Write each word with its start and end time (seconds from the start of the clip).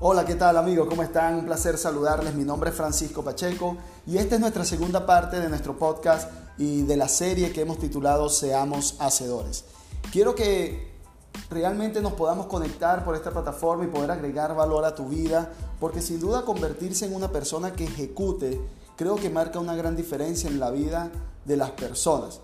Hola, 0.00 0.24
¿qué 0.24 0.36
tal 0.36 0.56
amigos? 0.56 0.86
¿Cómo 0.88 1.02
están? 1.02 1.34
Un 1.34 1.46
placer 1.46 1.76
saludarles. 1.76 2.32
Mi 2.32 2.44
nombre 2.44 2.70
es 2.70 2.76
Francisco 2.76 3.24
Pacheco 3.24 3.76
y 4.06 4.16
esta 4.18 4.36
es 4.36 4.40
nuestra 4.40 4.64
segunda 4.64 5.04
parte 5.04 5.40
de 5.40 5.48
nuestro 5.48 5.76
podcast 5.76 6.30
y 6.56 6.82
de 6.82 6.96
la 6.96 7.08
serie 7.08 7.50
que 7.50 7.62
hemos 7.62 7.80
titulado 7.80 8.28
Seamos 8.28 8.94
Hacedores. 9.00 9.64
Quiero 10.12 10.36
que 10.36 10.92
realmente 11.50 12.00
nos 12.00 12.12
podamos 12.12 12.46
conectar 12.46 13.04
por 13.04 13.16
esta 13.16 13.32
plataforma 13.32 13.82
y 13.82 13.88
poder 13.88 14.12
agregar 14.12 14.54
valor 14.54 14.84
a 14.84 14.94
tu 14.94 15.08
vida, 15.08 15.50
porque 15.80 16.00
sin 16.00 16.20
duda 16.20 16.44
convertirse 16.44 17.04
en 17.04 17.16
una 17.16 17.32
persona 17.32 17.72
que 17.72 17.82
ejecute 17.82 18.60
creo 18.94 19.16
que 19.16 19.30
marca 19.30 19.58
una 19.58 19.74
gran 19.74 19.96
diferencia 19.96 20.48
en 20.48 20.60
la 20.60 20.70
vida 20.70 21.10
de 21.44 21.56
las 21.56 21.72
personas. 21.72 22.38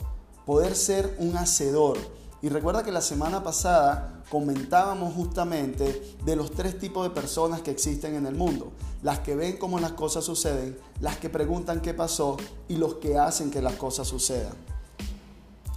Poder 0.45 0.75
ser 0.75 1.14
un 1.21 1.36
hacedor 1.36 1.99
y 2.44 2.50
recuerda 2.50 2.82
que 2.82 2.93
la 2.93 3.00
semana 3.00 3.43
pasada 3.43 4.22
comentábamos 4.29 5.14
justamente 5.14 6.14
de 6.26 6.36
los 6.36 6.50
tres 6.50 6.79
tipos 6.79 7.03
de 7.03 7.08
personas 7.08 7.62
que 7.62 7.70
existen 7.70 8.17
en 8.17 8.26
el 8.26 8.34
mundo. 8.34 8.70
Las 9.03 9.20
que 9.20 9.34
ven 9.34 9.57
cómo 9.57 9.80
las 9.80 9.93
cosas 9.93 10.25
suceden, 10.25 10.76
las 11.00 11.17
que 11.17 11.30
preguntan 11.30 11.80
qué 11.80 11.94
pasó 11.94 12.36
y 12.68 12.76
los 12.76 12.96
que 12.96 13.17
hacen 13.17 13.50
que 13.50 13.62
las 13.62 13.76
cosas 13.76 14.08
sucedan. 14.08 14.53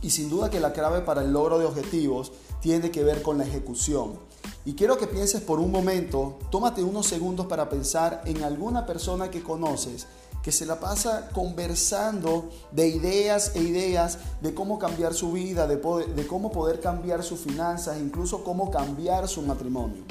Y 0.02 0.10
sin 0.10 0.30
duda 0.30 0.50
que 0.50 0.60
la 0.60 0.74
clave 0.74 1.00
para 1.00 1.22
el 1.22 1.32
logro 1.32 1.58
de 1.58 1.64
objetivos 1.64 2.34
tiene 2.60 2.92
que 2.92 3.02
ver 3.02 3.22
con 3.22 3.38
la 3.38 3.46
ejecución. 3.46 4.20
Y 4.66 4.74
quiero 4.74 4.98
que 4.98 5.08
pienses 5.08 5.40
por 5.40 5.62
un 5.62 5.72
momento, 5.72 6.38
tómate 6.52 6.84
unos 6.84 7.08
segundos 7.08 7.46
para 7.46 7.70
pensar 7.70 8.24
en 8.26 8.44
alguna 8.44 8.86
persona 8.86 9.32
que 9.32 9.42
conoces 9.42 10.06
que 10.48 10.54
se 10.54 10.66
la 10.66 10.80
pasa 10.80 11.28
conversando 11.34 12.50
de 12.72 12.88
ideas 12.88 13.52
e 13.54 13.62
ideas 13.64 14.18
de 14.40 14.54
cómo 14.54 14.80
cambiar 14.80 15.14
su 15.14 15.34
vida, 15.34 15.68
de, 15.68 16.26
cómo 16.26 16.54
poder 16.54 16.80
cambiar 16.80 17.22
sus 17.22 17.42
finanzas, 17.42 17.98
incluso 18.00 18.46
cómo 18.46 18.72
cambiar 18.72 19.28
su 19.28 19.42
matrimonio. 19.42 20.06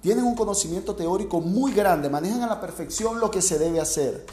Tienen 0.00 0.24
un 0.24 0.34
conocimiento 0.34 0.94
teórico 0.94 1.42
muy 1.42 1.74
grande, 1.74 2.08
manejan 2.08 2.42
a 2.42 2.46
la 2.46 2.58
perfección 2.58 3.20
lo 3.20 3.30
que 3.30 3.42
se 3.42 3.58
debe 3.58 3.82
hacer, 3.82 4.24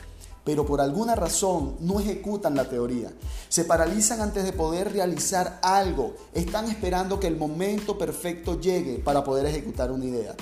pero 0.46 0.66
por 0.66 0.80
alguna 0.80 1.14
razón 1.14 1.76
no 1.82 2.00
ejecutan 2.00 2.56
la 2.56 2.70
teoría. 2.70 3.12
Se 3.50 3.66
paralizan 3.66 4.22
antes 4.22 4.46
de 4.46 4.54
poder 4.54 4.94
realizar 4.94 5.60
algo, 5.62 6.16
están 6.34 6.70
esperando 6.70 7.20
que 7.20 7.28
el 7.28 7.36
momento 7.36 7.98
perfecto 7.98 8.62
llegue 8.62 9.00
para 9.00 9.26
poder 9.26 9.46
ejecutar 9.46 9.92
una 9.92 10.06
idea. 10.06 10.36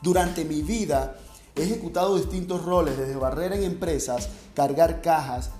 Durante 0.00 0.46
mi 0.46 0.62
vida 0.62 1.18
He 1.58 1.64
ejecutado 1.64 2.14
distintos 2.14 2.64
roles, 2.64 2.96
desde 2.96 3.16
barrera 3.16 3.56
en 3.56 3.64
empresas, 3.64 4.28
cargar 4.54 5.02
cajas, 5.02 5.50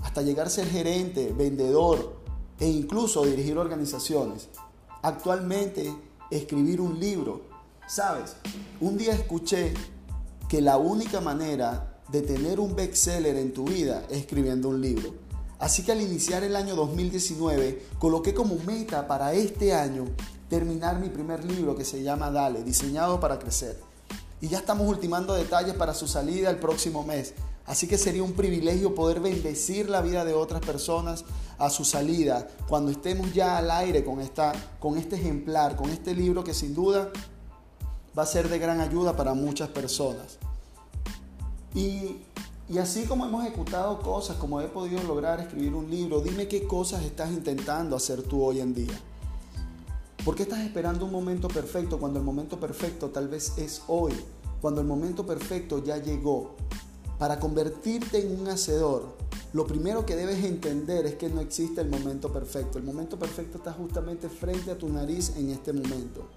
hasta 0.00 0.22
llegar 0.22 0.46
a 0.46 0.50
ser 0.50 0.68
gerente, 0.68 1.34
vendedor 1.36 2.14
e 2.60 2.68
incluso 2.68 3.24
dirigir 3.24 3.58
organizaciones. 3.58 4.48
Actualmente, 5.02 5.92
escribir 6.30 6.80
un 6.80 7.00
libro. 7.00 7.42
¿Sabes? 7.88 8.36
Un 8.80 8.96
día 8.96 9.14
escuché 9.14 9.74
que 10.48 10.60
la 10.60 10.76
única 10.76 11.20
manera 11.20 11.98
de 12.12 12.22
tener 12.22 12.60
un 12.60 12.76
bestseller 12.76 13.34
en 13.34 13.52
tu 13.52 13.64
vida 13.64 14.04
es 14.10 14.18
escribiendo 14.18 14.68
un 14.68 14.80
libro. 14.80 15.12
Así 15.58 15.82
que 15.82 15.90
al 15.90 16.00
iniciar 16.00 16.44
el 16.44 16.54
año 16.54 16.76
2019, 16.76 17.86
coloqué 17.98 18.32
como 18.32 18.58
meta 18.64 19.08
para 19.08 19.32
este 19.32 19.74
año 19.74 20.04
terminar 20.48 21.00
mi 21.00 21.08
primer 21.08 21.44
libro 21.44 21.74
que 21.74 21.84
se 21.84 22.04
llama 22.04 22.30
Dale, 22.30 22.62
diseñado 22.62 23.18
para 23.18 23.40
crecer 23.40 23.91
y 24.42 24.48
ya 24.48 24.58
estamos 24.58 24.88
ultimando 24.88 25.34
detalles 25.34 25.74
para 25.74 25.94
su 25.94 26.08
salida 26.08 26.50
el 26.50 26.56
próximo 26.56 27.04
mes. 27.04 27.32
Así 27.64 27.86
que 27.86 27.96
sería 27.96 28.24
un 28.24 28.32
privilegio 28.32 28.92
poder 28.92 29.20
bendecir 29.20 29.88
la 29.88 30.02
vida 30.02 30.24
de 30.24 30.34
otras 30.34 30.60
personas 30.60 31.24
a 31.58 31.70
su 31.70 31.84
salida, 31.84 32.48
cuando 32.68 32.90
estemos 32.90 33.32
ya 33.32 33.56
al 33.56 33.70
aire 33.70 34.04
con, 34.04 34.20
esta, 34.20 34.52
con 34.80 34.98
este 34.98 35.14
ejemplar, 35.14 35.76
con 35.76 35.90
este 35.90 36.12
libro 36.12 36.42
que 36.42 36.54
sin 36.54 36.74
duda 36.74 37.12
va 38.18 38.24
a 38.24 38.26
ser 38.26 38.48
de 38.48 38.58
gran 38.58 38.80
ayuda 38.80 39.16
para 39.16 39.32
muchas 39.32 39.68
personas. 39.68 40.38
Y, 41.72 42.16
y 42.68 42.78
así 42.78 43.04
como 43.04 43.24
hemos 43.24 43.46
ejecutado 43.46 44.00
cosas, 44.00 44.38
como 44.38 44.60
he 44.60 44.66
podido 44.66 45.00
lograr 45.04 45.38
escribir 45.38 45.72
un 45.72 45.88
libro, 45.88 46.20
dime 46.20 46.48
qué 46.48 46.66
cosas 46.66 47.04
estás 47.04 47.30
intentando 47.30 47.94
hacer 47.94 48.24
tú 48.24 48.42
hoy 48.42 48.58
en 48.58 48.74
día. 48.74 49.00
¿Por 50.24 50.36
qué 50.36 50.44
estás 50.44 50.60
esperando 50.60 51.04
un 51.04 51.10
momento 51.10 51.48
perfecto 51.48 51.98
cuando 51.98 52.20
el 52.20 52.24
momento 52.24 52.60
perfecto 52.60 53.10
tal 53.10 53.26
vez 53.26 53.54
es 53.58 53.82
hoy? 53.88 54.12
Cuando 54.60 54.80
el 54.80 54.86
momento 54.86 55.26
perfecto 55.26 55.82
ya 55.82 55.96
llegó. 55.96 56.54
Para 57.18 57.40
convertirte 57.40 58.24
en 58.24 58.40
un 58.40 58.46
hacedor, 58.46 59.16
lo 59.52 59.66
primero 59.66 60.06
que 60.06 60.14
debes 60.14 60.44
entender 60.44 61.06
es 61.06 61.16
que 61.16 61.28
no 61.28 61.40
existe 61.40 61.80
el 61.80 61.88
momento 61.88 62.32
perfecto. 62.32 62.78
El 62.78 62.84
momento 62.84 63.18
perfecto 63.18 63.58
está 63.58 63.72
justamente 63.72 64.28
frente 64.28 64.70
a 64.70 64.78
tu 64.78 64.88
nariz 64.88 65.32
en 65.36 65.50
este 65.50 65.72
momento. 65.72 66.28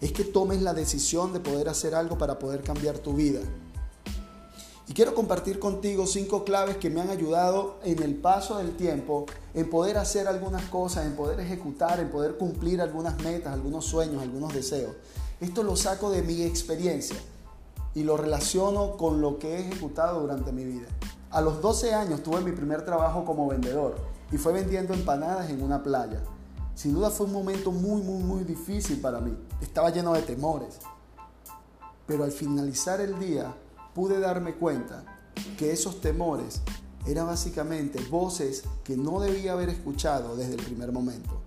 Es 0.00 0.10
que 0.10 0.24
tomes 0.24 0.60
la 0.60 0.74
decisión 0.74 1.32
de 1.32 1.38
poder 1.38 1.68
hacer 1.68 1.94
algo 1.94 2.18
para 2.18 2.40
poder 2.40 2.62
cambiar 2.62 2.98
tu 2.98 3.14
vida. 3.14 3.40
Y 4.92 4.94
quiero 4.94 5.14
compartir 5.14 5.58
contigo 5.58 6.06
cinco 6.06 6.44
claves 6.44 6.76
que 6.76 6.90
me 6.90 7.00
han 7.00 7.08
ayudado 7.08 7.78
en 7.82 8.02
el 8.02 8.14
paso 8.14 8.58
del 8.58 8.76
tiempo 8.76 9.24
en 9.54 9.70
poder 9.70 9.96
hacer 9.96 10.28
algunas 10.28 10.66
cosas, 10.66 11.06
en 11.06 11.16
poder 11.16 11.40
ejecutar, 11.40 11.98
en 11.98 12.10
poder 12.10 12.36
cumplir 12.36 12.82
algunas 12.82 13.18
metas, 13.22 13.54
algunos 13.54 13.86
sueños, 13.86 14.20
algunos 14.20 14.52
deseos. 14.52 14.94
Esto 15.40 15.62
lo 15.62 15.76
saco 15.76 16.10
de 16.10 16.20
mi 16.20 16.42
experiencia 16.42 17.16
y 17.94 18.02
lo 18.02 18.18
relaciono 18.18 18.98
con 18.98 19.22
lo 19.22 19.38
que 19.38 19.54
he 19.54 19.60
ejecutado 19.60 20.20
durante 20.20 20.52
mi 20.52 20.64
vida. 20.64 20.88
A 21.30 21.40
los 21.40 21.62
12 21.62 21.94
años 21.94 22.22
tuve 22.22 22.42
mi 22.42 22.52
primer 22.52 22.84
trabajo 22.84 23.24
como 23.24 23.48
vendedor 23.48 23.96
y 24.30 24.36
fue 24.36 24.52
vendiendo 24.52 24.92
empanadas 24.92 25.48
en 25.48 25.62
una 25.62 25.82
playa. 25.82 26.20
Sin 26.74 26.92
duda 26.92 27.08
fue 27.08 27.24
un 27.24 27.32
momento 27.32 27.72
muy, 27.72 28.02
muy, 28.02 28.22
muy 28.22 28.44
difícil 28.44 29.00
para 29.00 29.20
mí. 29.20 29.34
Estaba 29.62 29.88
lleno 29.88 30.12
de 30.12 30.20
temores. 30.20 30.80
Pero 32.06 32.24
al 32.24 32.30
finalizar 32.30 33.00
el 33.00 33.18
día 33.18 33.54
pude 33.94 34.20
darme 34.20 34.54
cuenta 34.54 35.04
que 35.58 35.72
esos 35.72 36.00
temores 36.00 36.60
eran 37.06 37.26
básicamente 37.26 38.00
voces 38.10 38.64
que 38.84 38.96
no 38.96 39.20
debía 39.20 39.52
haber 39.52 39.68
escuchado 39.68 40.36
desde 40.36 40.54
el 40.54 40.62
primer 40.62 40.92
momento. 40.92 41.40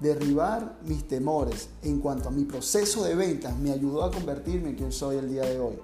Derribar 0.00 0.78
mis 0.84 1.08
temores 1.08 1.68
en 1.82 2.00
cuanto 2.00 2.28
a 2.28 2.32
mi 2.32 2.44
proceso 2.44 3.04
de 3.04 3.14
ventas 3.14 3.56
me 3.56 3.72
ayudó 3.72 4.04
a 4.04 4.10
convertirme 4.10 4.70
en 4.70 4.76
quien 4.76 4.92
soy 4.92 5.16
el 5.16 5.30
día 5.30 5.42
de 5.42 5.58
hoy. 5.58 5.78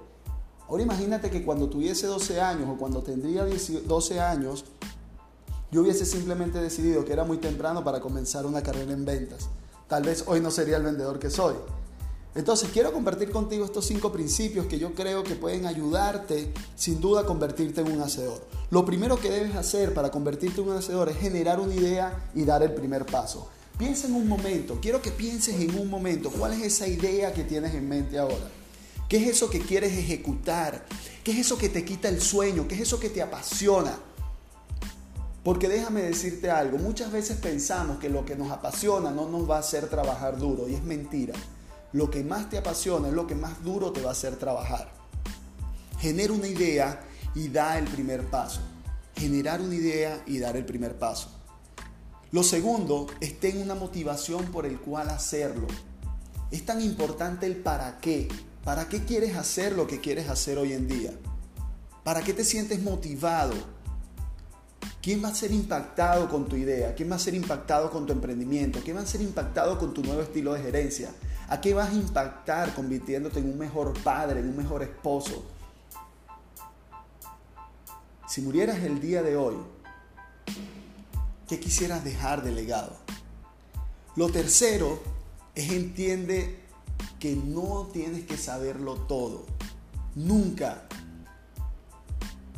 Ahora 0.67 0.83
imagínate 0.83 1.29
que 1.29 1.43
cuando 1.43 1.69
tuviese 1.69 2.07
12 2.07 2.39
años 2.39 2.69
o 2.69 2.77
cuando 2.77 3.01
tendría 3.01 3.45
12 3.45 4.19
años, 4.19 4.65
yo 5.71 5.81
hubiese 5.81 6.05
simplemente 6.05 6.61
decidido 6.61 7.03
que 7.03 7.13
era 7.13 7.23
muy 7.23 7.37
temprano 7.37 7.83
para 7.83 7.99
comenzar 7.99 8.45
una 8.45 8.61
carrera 8.61 8.91
en 8.91 9.05
ventas. 9.05 9.49
Tal 9.87 10.03
vez 10.03 10.23
hoy 10.27 10.39
no 10.39 10.51
sería 10.51 10.77
el 10.77 10.83
vendedor 10.83 11.17
que 11.17 11.29
soy. 11.29 11.55
Entonces 12.33 12.69
quiero 12.71 12.93
compartir 12.93 13.29
contigo 13.29 13.65
estos 13.65 13.85
cinco 13.85 14.11
principios 14.11 14.65
que 14.67 14.79
yo 14.79 14.93
creo 14.93 15.21
que 15.23 15.35
pueden 15.35 15.65
ayudarte 15.65 16.53
sin 16.75 17.01
duda 17.01 17.21
a 17.21 17.25
convertirte 17.25 17.81
en 17.81 17.91
un 17.91 18.01
hacedor. 18.01 18.41
Lo 18.69 18.85
primero 18.85 19.19
que 19.19 19.29
debes 19.29 19.55
hacer 19.55 19.93
para 19.93 20.11
convertirte 20.11 20.61
en 20.61 20.69
un 20.69 20.77
hacedor 20.77 21.09
es 21.09 21.17
generar 21.17 21.59
una 21.59 21.75
idea 21.75 22.29
y 22.33 22.45
dar 22.45 22.63
el 22.63 22.73
primer 22.73 23.05
paso. 23.05 23.49
Piensa 23.77 24.07
en 24.07 24.15
un 24.15 24.29
momento, 24.29 24.79
quiero 24.81 25.01
que 25.01 25.11
pienses 25.11 25.59
en 25.59 25.77
un 25.77 25.89
momento, 25.89 26.29
¿cuál 26.29 26.53
es 26.53 26.61
esa 26.61 26.87
idea 26.87 27.33
que 27.33 27.43
tienes 27.43 27.73
en 27.73 27.89
mente 27.89 28.17
ahora? 28.17 28.49
¿Qué 29.09 29.17
es 29.17 29.27
eso 29.27 29.49
que 29.49 29.59
quieres 29.59 29.91
ejecutar? 29.91 30.85
¿Qué 31.25 31.31
es 31.31 31.39
eso 31.39 31.57
que 31.57 31.67
te 31.67 31.83
quita 31.83 32.07
el 32.07 32.21
sueño? 32.21 32.65
¿Qué 32.65 32.75
es 32.75 32.81
eso 32.81 32.97
que 32.97 33.09
te 33.09 33.21
apasiona? 33.21 33.97
Porque 35.43 35.67
déjame 35.67 36.03
decirte 36.03 36.49
algo, 36.49 36.77
muchas 36.77 37.11
veces 37.11 37.37
pensamos 37.37 37.99
que 37.99 38.07
lo 38.07 38.23
que 38.23 38.37
nos 38.37 38.51
apasiona 38.51 39.11
no 39.11 39.27
nos 39.27 39.49
va 39.49 39.57
a 39.57 39.59
hacer 39.59 39.89
trabajar 39.89 40.37
duro 40.37 40.69
y 40.69 40.75
es 40.75 40.83
mentira 40.83 41.33
lo 41.93 42.09
que 42.09 42.23
más 42.23 42.49
te 42.49 42.57
apasiona 42.57 43.09
es 43.09 43.13
lo 43.13 43.27
que 43.27 43.35
más 43.35 43.63
duro 43.63 43.91
te 43.91 44.01
va 44.01 44.09
a 44.09 44.13
hacer 44.13 44.37
trabajar. 44.37 44.91
Genera 45.99 46.33
una 46.33 46.47
idea 46.47 47.01
y 47.35 47.49
da 47.49 47.77
el 47.77 47.85
primer 47.85 48.25
paso. 48.25 48.61
Generar 49.15 49.61
una 49.61 49.75
idea 49.75 50.21
y 50.25 50.39
dar 50.39 50.55
el 50.55 50.65
primer 50.65 50.97
paso. 50.97 51.29
Lo 52.31 52.43
segundo 52.43 53.07
es 53.19 53.39
tener 53.39 53.63
una 53.63 53.75
motivación 53.75 54.45
por 54.45 54.65
el 54.65 54.79
cual 54.79 55.09
hacerlo. 55.09 55.67
Es 56.49 56.65
tan 56.65 56.81
importante 56.81 57.45
el 57.45 57.57
para 57.57 57.99
qué. 57.99 58.29
¿Para 58.63 58.87
qué 58.87 59.03
quieres 59.03 59.35
hacer 59.35 59.73
lo 59.73 59.87
que 59.87 59.99
quieres 59.99 60.29
hacer 60.29 60.57
hoy 60.57 60.73
en 60.73 60.87
día? 60.87 61.11
¿Para 62.03 62.21
qué 62.21 62.33
te 62.33 62.43
sientes 62.43 62.81
motivado? 62.81 63.53
¿Quién 65.01 65.23
va 65.23 65.29
a 65.29 65.35
ser 65.35 65.51
impactado 65.51 66.29
con 66.29 66.47
tu 66.47 66.55
idea? 66.55 66.93
¿Quién 66.93 67.11
va 67.11 67.15
a 67.15 67.19
ser 67.19 67.33
impactado 67.33 67.89
con 67.89 68.05
tu 68.05 68.13
emprendimiento? 68.13 68.79
¿Quién 68.83 68.97
va 68.97 69.01
a 69.01 69.05
ser 69.05 69.21
impactado 69.21 69.77
con 69.77 69.93
tu 69.93 70.03
nuevo 70.03 70.21
estilo 70.21 70.53
de 70.53 70.61
gerencia? 70.61 71.09
¿A 71.51 71.59
qué 71.59 71.73
vas 71.73 71.89
a 71.89 71.93
impactar 71.93 72.73
convirtiéndote 72.73 73.39
en 73.39 73.49
un 73.49 73.57
mejor 73.57 73.91
padre, 74.03 74.39
en 74.39 74.47
un 74.47 74.55
mejor 74.55 74.83
esposo? 74.83 75.43
Si 78.25 78.41
murieras 78.41 78.77
el 78.77 79.01
día 79.01 79.21
de 79.21 79.35
hoy, 79.35 79.57
¿qué 81.49 81.59
quisieras 81.59 82.05
dejar 82.05 82.41
de 82.41 82.53
legado? 82.53 82.95
Lo 84.15 84.29
tercero 84.29 85.03
es 85.53 85.73
entiende 85.73 86.57
que 87.19 87.35
no 87.35 87.89
tienes 87.91 88.25
que 88.25 88.37
saberlo 88.37 88.95
todo. 88.95 89.45
Nunca. 90.15 90.87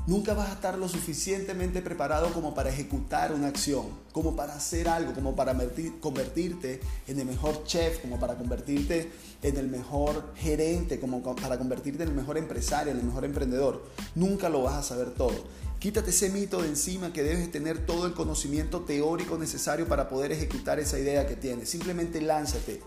Nunca 0.05 0.33
vas 0.33 0.50
a 0.50 0.53
estar 0.55 0.77
lo 0.77 0.89
suficientemente 0.89 1.81
preparado 1.81 2.33
como 2.33 2.53
para 2.53 2.69
ejecutar 2.69 3.31
una 3.31 3.47
acción, 3.47 3.85
como 4.11 4.35
para 4.35 4.53
hacer 4.53 4.89
algo, 4.89 5.13
como 5.13 5.33
para 5.33 5.55
convertirte 6.01 6.81
en 7.07 7.21
el 7.21 7.25
mejor 7.25 7.63
chef, 7.63 8.00
como 8.00 8.19
para 8.19 8.35
convertirte 8.35 9.09
en 9.41 9.55
el 9.55 9.69
mejor 9.69 10.33
gerente, 10.35 11.00
como 11.00 11.23
para 11.23 11.57
convertirte 11.57 12.03
en 12.03 12.09
el 12.09 12.15
mejor 12.15 12.38
empresario, 12.38 12.91
en 12.91 13.00
el 13.00 13.05
mejor 13.05 13.23
emprendedor. 13.23 13.85
Nunca 14.13 14.50
lo 14.50 14.63
vas 14.63 14.73
a 14.73 14.83
saber 14.83 15.11
todo. 15.11 15.45
Quítate 15.79 16.09
ese 16.09 16.29
mito 16.29 16.61
de 16.61 16.67
encima 16.67 17.13
que 17.13 17.23
debes 17.23 17.50
tener 17.50 17.85
todo 17.85 18.05
el 18.05 18.13
conocimiento 18.13 18.81
teórico 18.81 19.38
necesario 19.38 19.88
para 19.88 20.09
poder 20.09 20.33
ejecutar 20.33 20.79
esa 20.79 21.00
idea 21.00 21.27
que 21.27 21.38
tienes. 21.38 21.69
Simplemente 21.69 22.19
lánzate. 22.19 22.81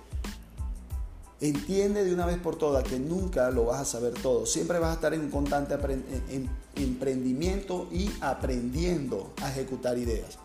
Entiende 1.40 2.02
de 2.02 2.14
una 2.14 2.24
vez 2.24 2.38
por 2.38 2.56
todas 2.56 2.82
que 2.84 2.98
nunca 2.98 3.50
lo 3.50 3.66
vas 3.66 3.80
a 3.80 3.84
saber 3.84 4.14
todo. 4.14 4.46
Siempre 4.46 4.78
vas 4.78 4.92
a 4.92 4.94
estar 4.94 5.12
en 5.12 5.20
un 5.20 5.30
constante 5.30 5.76
emprendimiento 6.76 7.88
y 7.92 8.10
aprendiendo 8.22 9.34
a 9.42 9.50
ejecutar 9.50 9.98
ideas. 9.98 10.38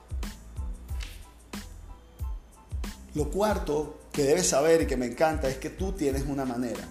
Lo 3.13 3.29
cuarto 3.29 3.99
que 4.11 4.23
debes 4.23 4.49
saber 4.49 4.81
y 4.81 4.87
que 4.87 4.97
me 4.97 5.05
encanta 5.05 5.47
es 5.47 5.57
que 5.57 5.69
tú 5.69 5.93
tienes 5.93 6.25
una 6.27 6.43
manera. 6.43 6.85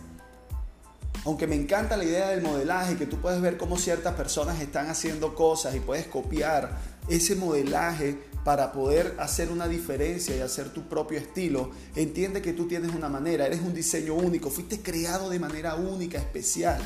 Aunque 1.26 1.46
me 1.46 1.54
encanta 1.54 1.98
la 1.98 2.04
idea 2.04 2.30
del 2.30 2.40
modelaje, 2.40 2.96
que 2.96 3.04
tú 3.04 3.18
puedes 3.20 3.42
ver 3.42 3.58
cómo 3.58 3.76
ciertas 3.76 4.14
personas 4.14 4.60
están 4.60 4.88
haciendo 4.88 5.34
cosas 5.34 5.74
y 5.74 5.80
puedes 5.80 6.06
copiar 6.06 6.78
ese 7.08 7.36
modelaje 7.36 8.18
para 8.44 8.72
poder 8.72 9.16
hacer 9.18 9.50
una 9.50 9.68
diferencia 9.68 10.36
y 10.36 10.40
hacer 10.40 10.70
tu 10.70 10.82
propio 10.88 11.18
estilo, 11.18 11.70
entiende 11.94 12.40
que 12.40 12.52
tú 12.52 12.66
tienes 12.66 12.94
una 12.94 13.08
manera, 13.08 13.46
eres 13.46 13.60
un 13.60 13.74
diseño 13.74 14.14
único, 14.14 14.50
fuiste 14.50 14.80
creado 14.80 15.28
de 15.28 15.38
manera 15.38 15.74
única, 15.74 16.18
especial. 16.18 16.80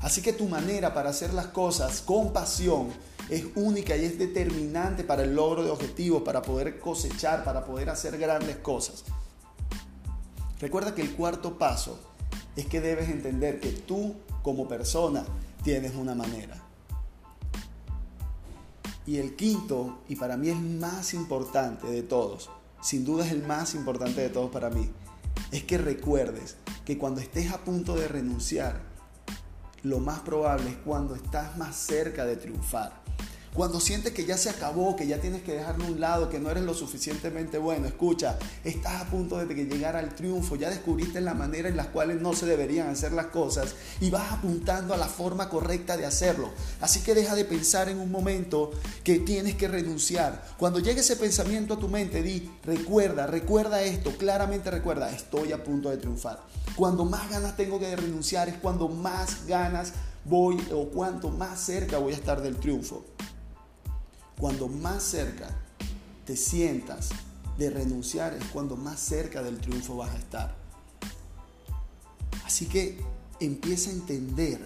Así 0.00 0.22
que 0.22 0.32
tu 0.32 0.48
manera 0.48 0.94
para 0.94 1.10
hacer 1.10 1.34
las 1.34 1.48
cosas 1.48 2.00
con 2.00 2.32
pasión 2.32 2.88
es 3.28 3.44
única 3.56 3.96
y 3.96 4.04
es 4.04 4.18
determinante 4.18 5.04
para 5.04 5.24
el 5.24 5.34
logro 5.34 5.64
de 5.64 5.70
objetivos, 5.70 6.22
para 6.22 6.40
poder 6.40 6.78
cosechar, 6.78 7.44
para 7.44 7.64
poder 7.64 7.90
hacer 7.90 8.16
grandes 8.16 8.56
cosas. 8.56 9.04
Recuerda 10.60 10.94
que 10.94 11.02
el 11.02 11.12
cuarto 11.12 11.58
paso 11.58 11.98
es 12.56 12.66
que 12.66 12.80
debes 12.80 13.08
entender 13.10 13.60
que 13.60 13.70
tú 13.70 14.14
como 14.42 14.66
persona 14.66 15.24
tienes 15.62 15.94
una 15.94 16.14
manera. 16.14 16.67
Y 19.08 19.16
el 19.16 19.36
quinto, 19.36 20.02
y 20.06 20.16
para 20.16 20.36
mí 20.36 20.50
es 20.50 20.60
más 20.60 21.14
importante 21.14 21.86
de 21.86 22.02
todos, 22.02 22.50
sin 22.82 23.06
duda 23.06 23.24
es 23.24 23.32
el 23.32 23.42
más 23.42 23.74
importante 23.74 24.20
de 24.20 24.28
todos 24.28 24.50
para 24.50 24.68
mí, 24.68 24.90
es 25.50 25.64
que 25.64 25.78
recuerdes 25.78 26.58
que 26.84 26.98
cuando 26.98 27.22
estés 27.22 27.50
a 27.50 27.64
punto 27.64 27.96
de 27.96 28.06
renunciar, 28.06 28.82
lo 29.82 29.98
más 29.98 30.20
probable 30.20 30.68
es 30.68 30.76
cuando 30.84 31.14
estás 31.14 31.56
más 31.56 31.74
cerca 31.74 32.26
de 32.26 32.36
triunfar. 32.36 33.02
Cuando 33.58 33.80
sientes 33.80 34.12
que 34.12 34.24
ya 34.24 34.38
se 34.38 34.50
acabó, 34.50 34.94
que 34.94 35.08
ya 35.08 35.20
tienes 35.20 35.42
que 35.42 35.52
dejarlo 35.52 35.84
a 35.84 35.88
un 35.88 35.98
lado, 35.98 36.28
que 36.28 36.38
no 36.38 36.48
eres 36.48 36.62
lo 36.62 36.74
suficientemente 36.74 37.58
bueno, 37.58 37.88
escucha, 37.88 38.38
estás 38.62 39.02
a 39.02 39.10
punto 39.10 39.36
de 39.36 39.52
llegar 39.52 39.96
al 39.96 40.14
triunfo, 40.14 40.54
ya 40.54 40.70
descubriste 40.70 41.20
la 41.20 41.34
manera 41.34 41.68
en 41.68 41.76
las 41.76 41.88
cuales 41.88 42.20
no 42.20 42.34
se 42.34 42.46
deberían 42.46 42.86
hacer 42.86 43.10
las 43.10 43.26
cosas 43.26 43.74
y 44.00 44.10
vas 44.10 44.30
apuntando 44.30 44.94
a 44.94 44.96
la 44.96 45.08
forma 45.08 45.48
correcta 45.48 45.96
de 45.96 46.06
hacerlo. 46.06 46.50
Así 46.80 47.00
que 47.00 47.16
deja 47.16 47.34
de 47.34 47.44
pensar 47.44 47.88
en 47.88 47.98
un 47.98 48.12
momento 48.12 48.70
que 49.02 49.18
tienes 49.18 49.56
que 49.56 49.66
renunciar. 49.66 50.40
Cuando 50.56 50.78
llegue 50.78 51.00
ese 51.00 51.16
pensamiento 51.16 51.74
a 51.74 51.80
tu 51.80 51.88
mente, 51.88 52.22
di, 52.22 52.48
recuerda, 52.62 53.26
recuerda 53.26 53.82
esto, 53.82 54.16
claramente 54.16 54.70
recuerda, 54.70 55.10
estoy 55.10 55.50
a 55.50 55.64
punto 55.64 55.90
de 55.90 55.96
triunfar. 55.96 56.44
Cuando 56.76 57.04
más 57.04 57.28
ganas 57.28 57.56
tengo 57.56 57.80
que 57.80 57.96
renunciar 57.96 58.48
es 58.48 58.54
cuando 58.58 58.86
más 58.88 59.48
ganas 59.48 59.94
voy 60.24 60.64
o 60.72 60.90
cuanto 60.90 61.30
más 61.30 61.58
cerca 61.58 61.98
voy 61.98 62.12
a 62.12 62.16
estar 62.16 62.40
del 62.40 62.54
triunfo. 62.54 63.04
Cuando 64.38 64.68
más 64.68 65.02
cerca 65.02 65.48
te 66.24 66.36
sientas 66.36 67.10
de 67.56 67.70
renunciar 67.70 68.34
es 68.34 68.44
cuando 68.52 68.76
más 68.76 69.00
cerca 69.00 69.42
del 69.42 69.58
triunfo 69.58 69.96
vas 69.96 70.14
a 70.14 70.18
estar. 70.18 70.56
Así 72.44 72.66
que 72.66 72.98
empieza 73.40 73.90
a 73.90 73.94
entender 73.94 74.60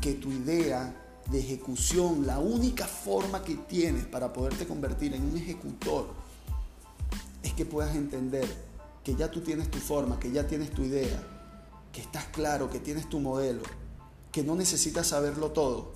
que 0.00 0.14
tu 0.14 0.30
idea 0.30 0.94
de 1.30 1.38
ejecución, 1.38 2.26
la 2.26 2.38
única 2.38 2.86
forma 2.86 3.42
que 3.42 3.54
tienes 3.54 4.04
para 4.06 4.32
poderte 4.32 4.66
convertir 4.66 5.14
en 5.14 5.22
un 5.22 5.36
ejecutor, 5.36 6.08
es 7.42 7.54
que 7.54 7.64
puedas 7.64 7.94
entender 7.94 8.46
que 9.02 9.14
ya 9.14 9.30
tú 9.30 9.40
tienes 9.40 9.70
tu 9.70 9.78
forma, 9.78 10.18
que 10.18 10.32
ya 10.32 10.46
tienes 10.46 10.70
tu 10.72 10.82
idea, 10.82 11.22
que 11.92 12.00
estás 12.00 12.24
claro, 12.24 12.70
que 12.70 12.80
tienes 12.80 13.08
tu 13.08 13.20
modelo, 13.20 13.62
que 14.32 14.42
no 14.42 14.56
necesitas 14.56 15.06
saberlo 15.06 15.52
todo, 15.52 15.92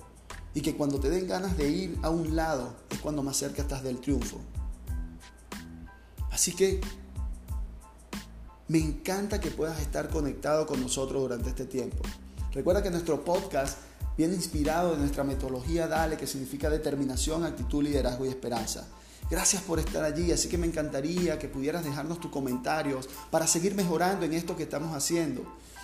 y 0.53 0.61
que 0.61 0.75
cuando 0.75 0.99
te 0.99 1.09
den 1.09 1.27
ganas 1.27 1.57
de 1.57 1.69
ir 1.69 1.99
a 2.01 2.09
un 2.09 2.35
lado 2.35 2.73
es 2.89 2.99
cuando 2.99 3.23
más 3.23 3.37
cerca 3.37 3.61
estás 3.61 3.83
del 3.83 3.99
triunfo. 3.99 4.39
Así 6.31 6.53
que 6.53 6.81
me 8.67 8.79
encanta 8.79 9.39
que 9.39 9.51
puedas 9.51 9.79
estar 9.79 10.09
conectado 10.09 10.65
con 10.65 10.81
nosotros 10.81 11.21
durante 11.21 11.49
este 11.49 11.65
tiempo. 11.65 12.03
Recuerda 12.51 12.83
que 12.83 12.91
nuestro 12.91 13.23
podcast 13.23 13.77
viene 14.17 14.35
inspirado 14.35 14.91
de 14.91 14.97
nuestra 14.97 15.23
metodología 15.23 15.87
DALE, 15.87 16.17
que 16.17 16.27
significa 16.27 16.69
determinación, 16.69 17.45
actitud, 17.45 17.83
liderazgo 17.83 18.25
y 18.25 18.29
esperanza. 18.29 18.87
Gracias 19.29 19.61
por 19.61 19.79
estar 19.79 20.03
allí, 20.03 20.31
así 20.31 20.49
que 20.49 20.57
me 20.57 20.65
encantaría 20.65 21.37
que 21.37 21.47
pudieras 21.47 21.83
dejarnos 21.85 22.19
tus 22.19 22.31
comentarios 22.31 23.07
para 23.29 23.45
seguir 23.45 23.75
mejorando 23.75 24.25
en 24.25 24.33
esto 24.33 24.57
que 24.57 24.63
estamos 24.63 24.95
haciendo. 24.95 25.43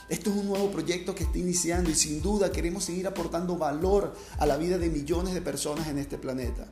Esto 0.09 0.31
es 0.31 0.35
un 0.35 0.47
nuevo 0.47 0.71
proyecto 0.71 1.13
que 1.13 1.23
está 1.23 1.37
iniciando 1.37 1.91
y 1.91 1.95
sin 1.95 2.23
duda 2.23 2.51
queremos 2.51 2.85
seguir 2.85 3.05
aportando 3.05 3.55
valor 3.55 4.15
a 4.39 4.47
la 4.47 4.57
vida 4.57 4.79
de 4.79 4.89
millones 4.89 5.35
de 5.35 5.41
personas 5.41 5.87
en 5.87 5.99
este 5.99 6.17
planeta. 6.17 6.67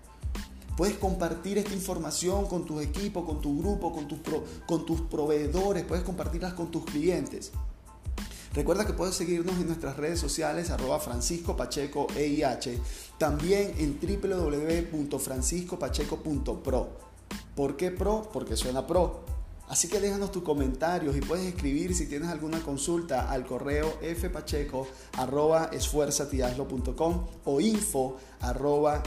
Puedes 0.75 0.98
compartir 0.98 1.60
esta 1.60 1.74
información 1.74 2.48
con 2.48 2.66
tus 2.66 2.81
equipos, 2.81 3.24
con 3.24 3.40
tu 3.40 3.60
grupo, 3.60 3.94
con 3.94 4.08
tus, 4.08 4.20
con 4.66 4.86
tus 4.86 5.02
proveedores, 5.02 5.84
puedes 5.84 6.04
compartirlas 6.04 6.54
con 6.54 6.72
tus 6.72 6.86
clientes. 6.86 7.52
Recuerda 8.53 8.85
que 8.85 8.94
puedes 8.94 9.15
seguirnos 9.15 9.59
en 9.59 9.65
nuestras 9.65 9.97
redes 9.97 10.19
sociales 10.19 10.69
arroba 10.69 11.00
Francisco 11.00 11.57
Pacheco 11.57 12.05
EIH, 12.15 12.79
también 13.17 13.73
en 13.79 14.00
www.franciscopacheco.pro. 14.00 16.89
¿Por 17.55 17.75
qué 17.75 17.89
pro? 17.89 18.29
Porque 18.31 18.55
suena 18.55 18.85
pro. 18.85 19.32
Así 19.69 19.88
que 19.88 20.00
déjanos 20.00 20.31
tus 20.31 20.44
comentarios 20.44 21.15
y 21.15 21.21
puedes 21.21 21.45
escribir 21.45 21.95
si 21.95 22.06
tienes 22.06 22.30
alguna 22.30 22.60
consulta 22.60 23.31
al 23.31 23.45
correo 23.45 23.98
fpacheco 24.15 24.88
arroba 25.18 25.71
o 27.45 27.62
info 27.62 28.18
arroba 28.42 29.01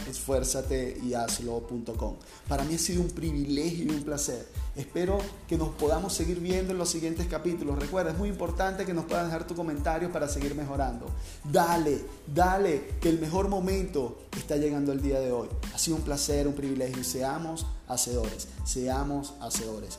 Para 2.49 2.65
mí 2.65 2.75
ha 2.75 2.79
sido 2.79 3.03
un 3.03 3.11
privilegio 3.11 3.85
y 3.85 3.91
un 3.91 4.03
placer. 4.03 4.49
Espero 4.75 5.19
que 5.47 5.59
nos 5.59 5.69
podamos 5.71 6.15
seguir 6.15 6.41
viendo 6.41 6.73
en 6.73 6.79
los 6.79 6.89
siguientes 6.89 7.27
capítulos. 7.27 7.79
Recuerda, 7.79 8.13
es 8.13 8.19
muy 8.19 8.31
importante 8.31 8.87
que 8.87 8.95
nos 8.95 9.05
puedas 9.05 9.27
dejar 9.27 9.47
tu 9.47 9.55
comentario 9.55 10.11
para 10.11 10.27
seguir 10.27 10.55
mejorando. 10.55 11.07
Dale, 11.45 12.03
dale, 12.27 12.95
que 13.01 13.11
el 13.11 13.21
mejor 13.21 13.49
momento 13.49 14.19
está 14.37 14.57
llegando 14.57 14.93
el 14.93 15.03
día 15.03 15.21
de 15.21 15.33
hoy. 15.33 15.49
Ha 15.75 15.79
sido 15.79 15.97
un 15.97 16.03
placer, 16.03 16.49
un 16.49 16.55
privilegio. 16.55 17.05
Seamos 17.05 17.67
hacedores, 17.89 18.49
seamos 18.65 19.35
hacedores. 19.41 19.99